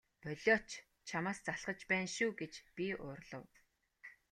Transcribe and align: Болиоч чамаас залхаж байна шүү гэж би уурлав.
Болиоч 0.23 0.67
чамаас 1.07 1.39
залхаж 1.47 1.79
байна 1.91 2.09
шүү 2.15 2.31
гэж 2.39 2.53
би 2.77 2.85
уурлав. 3.05 3.45